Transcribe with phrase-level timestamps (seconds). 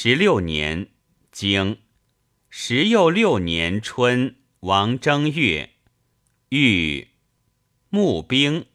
[0.00, 0.92] 十六年，
[1.32, 1.80] 经
[2.48, 5.70] 十又六年春，王正月，
[6.50, 7.08] 遇
[7.88, 8.66] 募兵。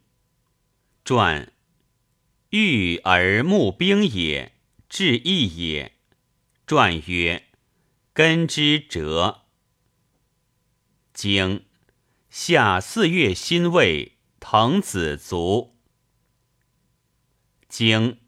[1.02, 1.50] 传
[2.50, 4.52] 遇而募兵也，
[4.90, 5.92] 至义也。
[6.66, 7.46] 传曰：
[8.12, 9.46] 根之折。
[11.14, 11.64] 经
[12.28, 15.74] 夏四月辛未，滕子卒。
[17.66, 18.18] 经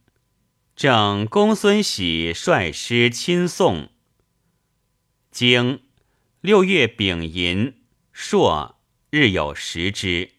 [0.76, 3.88] 正公孙喜率师亲送。
[5.30, 5.80] 经
[6.42, 7.80] 六月丙寅，
[8.12, 10.32] 朔日有食之。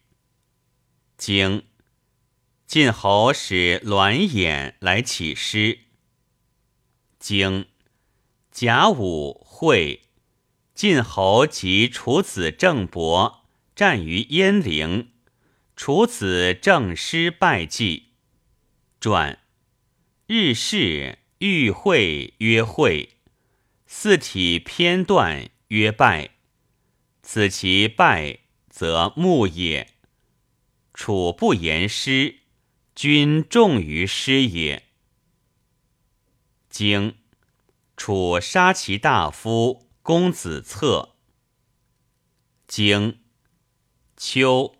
[1.17, 1.63] 经
[2.67, 5.79] 晋侯使栾衍来起师。
[7.17, 7.65] 经
[8.51, 10.03] 甲午会。
[10.75, 15.09] 晋侯及楚子郑伯战于鄢陵，
[15.75, 18.09] 楚子郑师败绩。
[18.99, 19.39] 传
[20.27, 23.15] 日事遇会曰会，
[23.85, 26.31] 四体偏断曰败。
[27.23, 28.39] 此其败，
[28.69, 29.93] 则木也。
[30.93, 32.39] 楚不言师，
[32.93, 34.83] 君重于师也。
[36.69, 37.15] 经
[37.95, 39.87] 楚杀其大夫。
[40.01, 41.15] 公子策，
[42.65, 43.19] 经
[44.15, 44.75] 秋，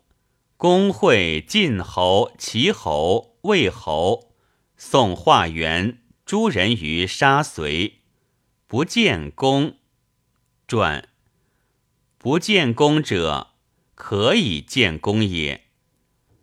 [0.56, 4.37] 公会晋侯、齐侯、魏侯，
[4.78, 8.02] 宋华元诸人于沙随，
[8.67, 9.78] 不见功。
[10.67, 11.09] 传
[12.17, 13.56] 不见功者，
[13.95, 15.61] 可以见功也；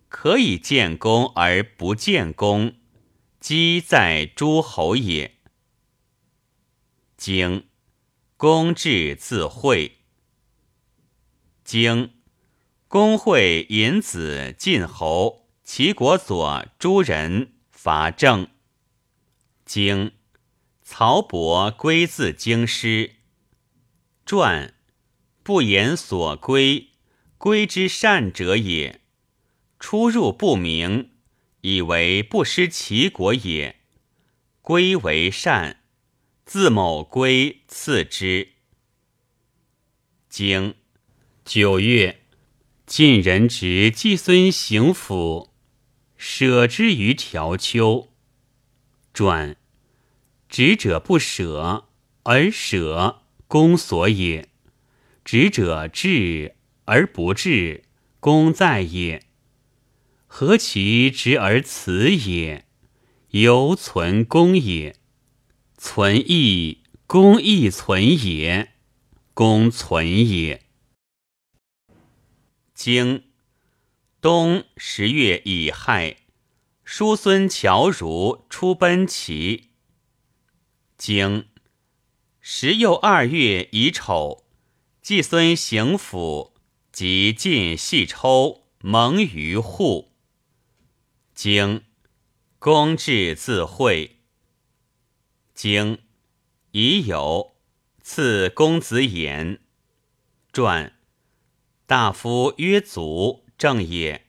[0.08, 2.74] 可以见功而不见功，
[3.40, 5.36] 积在诸侯也。
[7.16, 7.68] 经。
[8.36, 10.00] 公至自会，
[11.64, 12.12] 经
[12.88, 17.53] 公会尹子晋侯齐国佐诸人
[17.84, 18.48] 伐郑。
[19.66, 20.12] 经
[20.82, 23.16] 曹伯归自京师。
[24.24, 24.72] 传
[25.42, 26.92] 不言所归，
[27.36, 29.02] 归之善者也。
[29.78, 31.10] 出入不明，
[31.60, 33.82] 以为不失其国也。
[34.62, 35.82] 归为善。
[36.46, 38.52] 自某归赐之。
[40.30, 40.74] 经
[41.44, 42.22] 九月，
[42.86, 45.53] 晋人执季孙行府，
[46.26, 48.08] 舍之于条丘。
[49.12, 49.58] 传
[50.48, 51.90] 执者不舍，
[52.22, 54.48] 而舍公所也；
[55.22, 57.84] 执者至而不至，
[58.20, 59.26] 公在也。
[60.26, 62.64] 何其执而辞也？
[63.32, 64.96] 犹存公也。
[65.76, 68.68] 存义，公亦存也；
[69.34, 70.62] 公存也。
[72.72, 73.24] 经
[74.24, 76.16] 冬十月乙亥，
[76.82, 79.72] 叔孙侨如出奔齐。
[80.96, 81.50] 经
[82.40, 84.46] 时又二月乙丑，
[85.02, 86.54] 季孙行府
[86.90, 90.14] 及晋细抽蒙于户。
[91.34, 91.84] 经
[92.58, 94.22] 公至自会。
[95.52, 95.98] 经
[96.70, 97.56] 已有
[98.00, 99.58] 赐公子衍
[100.50, 100.98] 传
[101.84, 104.26] 大夫曰祖正也，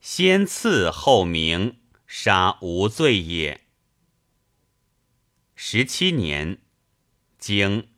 [0.00, 3.62] 先赐后明，杀无罪也。
[5.54, 6.58] 十七年，
[7.38, 7.88] 经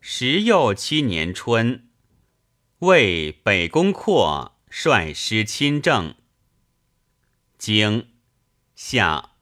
[0.00, 1.88] 十又七年春，
[2.80, 6.14] 为北宫括率师亲政。
[7.58, 8.08] 经
[8.74, 9.32] 夏。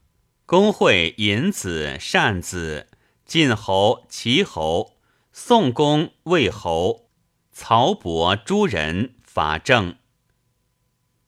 [0.46, 2.90] 公会尹子、善子、
[3.24, 4.98] 晋侯、齐侯、
[5.32, 7.08] 宋公、魏侯、
[7.50, 9.96] 曹伯诸人伐郑。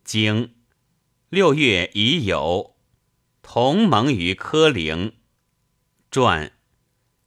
[0.07, 0.55] 经
[1.31, 2.75] 六月乙酉，
[3.43, 5.17] 同盟于柯陵。
[6.13, 6.53] 传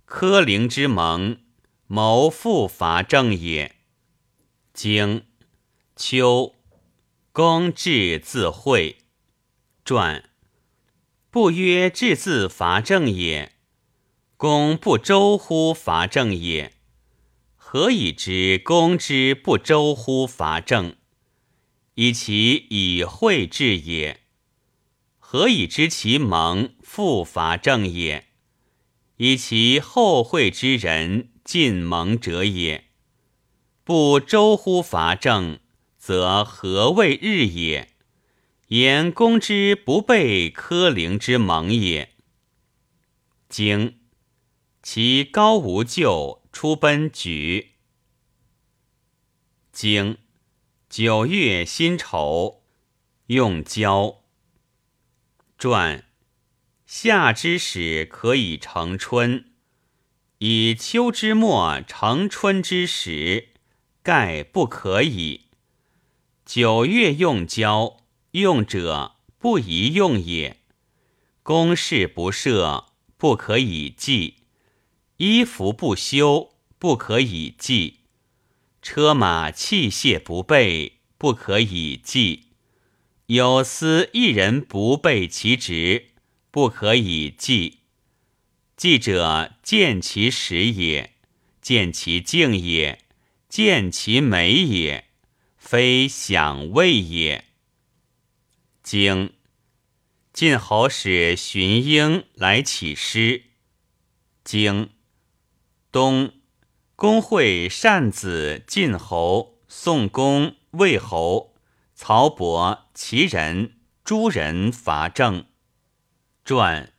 [0.06, 1.42] 柯陵之盟，
[1.88, 3.76] 谋复伐郑也。
[4.74, 5.26] 经
[5.98, 6.56] 秋，
[7.34, 9.00] 公至自会。
[9.84, 10.30] 传。
[11.30, 13.58] 不曰至自伐郑也，
[14.38, 16.74] 公不周乎伐郑也？
[17.58, 20.96] 何以知公之不周乎伐郑？
[22.02, 24.22] 以其以惠治也。
[25.18, 28.30] 何以知其盟复伐郑也？
[29.18, 32.86] 以其后会之人尽盟者也。
[33.84, 35.60] 不周乎伐郑，
[35.98, 37.90] 则何谓日也？
[38.68, 42.14] 言公之不备柯陵之盟也。
[43.50, 44.00] 经
[44.82, 47.72] 其高无咎，出奔举。
[49.74, 50.18] 经
[50.90, 52.64] 九月辛丑，
[53.28, 54.24] 用交。
[55.56, 56.06] 传
[56.88, 59.52] 夏之始可以成春，
[60.40, 63.50] 以秋之末成春之时，
[64.02, 65.50] 盖不可以。
[66.44, 67.98] 九月用交，
[68.32, 70.58] 用者不宜用也。
[71.44, 74.38] 公事不设，不可以祭；
[75.18, 77.99] 衣服不修，不可以祭；
[78.82, 82.46] 车马器械不备，不可以祭。
[83.28, 86.08] 有司一人不备其职，
[86.50, 87.80] 不可以祭。
[88.76, 91.14] 祭者，见其实也，
[91.62, 93.04] 见其敬也，
[93.48, 95.06] 见其美也，
[95.58, 97.46] 非享位也。
[98.82, 99.34] 经。
[100.32, 103.44] 晋侯使荀婴来乞师。
[104.46, 104.90] 经
[105.92, 106.34] 东
[107.00, 111.56] 公会善子晋侯、宋公、魏侯、
[111.96, 115.46] 曹伯、齐人、诸人伐郑。
[116.44, 116.92] 传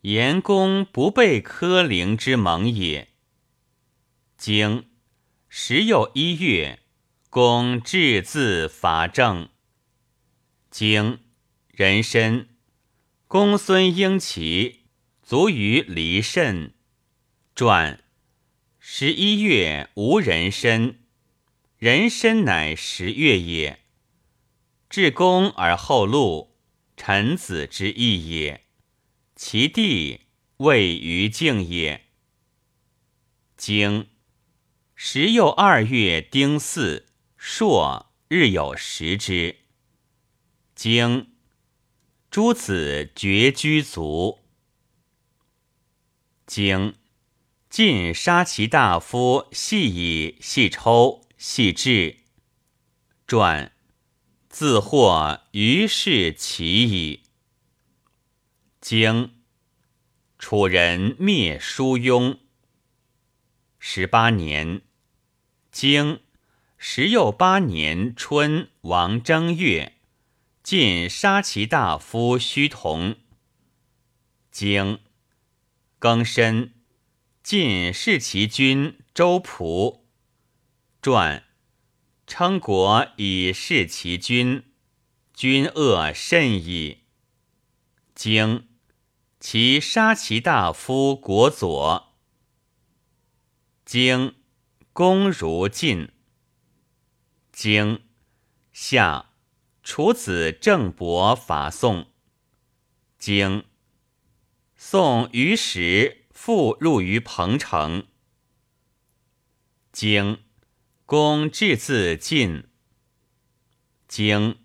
[0.00, 3.08] 言公不备柯陵之盟也。
[4.38, 4.88] 经
[5.50, 6.78] 时又一月，
[7.28, 9.50] 公至自伐郑。
[10.70, 11.18] 经
[11.68, 12.48] 人参。
[13.28, 14.86] 公孙婴齐
[15.22, 16.72] 卒于离慎。
[17.54, 18.02] 传
[18.92, 20.98] 十一月无人参，
[21.78, 23.84] 人参乃十月也。
[24.88, 26.56] 至公而后禄，
[26.96, 28.66] 臣子之义也。
[29.36, 30.22] 其地
[30.56, 32.08] 位于敬也。
[33.56, 34.08] 经
[34.96, 37.06] 时又二月丁巳，
[37.36, 39.60] 朔日有食之。
[40.74, 41.30] 经。
[42.28, 44.40] 诸子绝居族。
[46.44, 46.96] 经
[47.70, 52.16] 晋杀其大夫系以系抽系至。
[53.28, 53.70] 传
[54.48, 57.22] 自获于是其矣。
[58.80, 59.36] 经
[60.36, 62.40] 楚人灭叔雍。
[63.78, 64.82] 十八年，
[65.70, 66.20] 经
[66.76, 69.92] 时又八年春，王正月。
[70.64, 73.14] 晋杀其大夫须同。
[74.50, 74.98] 经
[76.00, 76.74] 庚申，
[77.50, 80.02] 晋弑其君周仆。
[81.02, 81.42] 传
[82.24, 84.72] 称国以弑其君，
[85.34, 87.06] 君恶甚矣。
[88.14, 88.68] 经
[89.40, 92.14] 其杀其大夫国佐。
[93.84, 94.36] 经
[94.92, 96.12] 公如晋。
[97.50, 98.04] 经
[98.72, 99.32] 夏。
[99.82, 102.12] 楚子郑伯伐宋。
[103.18, 103.64] 经
[104.76, 108.06] 宋于时复入于彭城。
[109.92, 110.42] 经
[111.04, 112.66] 公至自晋。
[114.08, 114.58] 经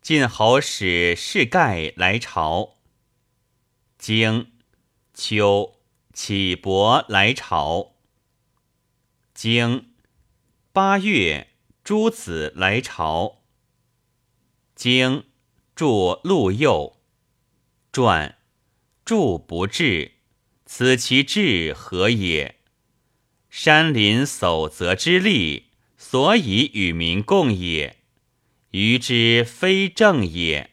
[0.00, 2.76] 晋侯使士盖来朝。
[3.98, 4.52] 经
[5.12, 5.80] 秋
[6.14, 7.96] 启伯来朝。
[9.34, 9.92] 经
[10.72, 11.48] 八月
[11.82, 13.42] 诸子来朝。
[14.76, 15.24] 经
[15.74, 17.00] 著陆右
[17.90, 18.38] 传
[19.04, 20.15] 著不至，
[20.66, 22.56] 此其志何也？
[23.48, 25.66] 山林守则之利，
[25.96, 27.98] 所以与民共也。
[28.72, 30.72] 余之非正也。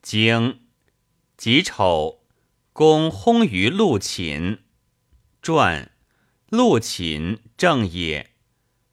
[0.00, 0.62] 经
[1.36, 2.24] 己丑，
[2.72, 4.64] 公薨于陆寝。
[5.42, 5.92] 传
[6.48, 8.30] 陆寝正也。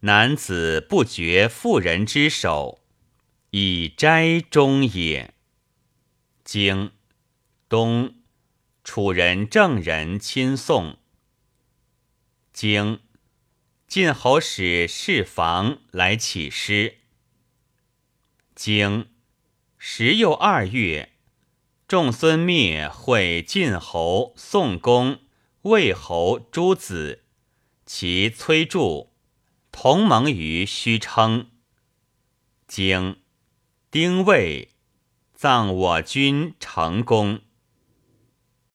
[0.02, 2.82] 男子不绝妇人之手。
[3.52, 5.34] 以斋中也。
[6.44, 6.92] 经
[7.68, 8.14] 东
[8.90, 10.98] 楚人郑人亲送。
[12.52, 13.02] 经
[13.88, 16.98] 晋侯使侍房来乞师。
[18.56, 19.12] 经
[19.78, 21.12] 时又二月，
[21.88, 25.20] 仲孙灭会晋侯、宋公、
[25.62, 27.26] 魏侯诸子，
[27.86, 29.12] 其崔杼
[29.72, 31.52] 同盟于虚称。
[32.68, 33.22] 经。
[33.92, 34.70] 丁未，
[35.36, 37.42] 葬我君成公。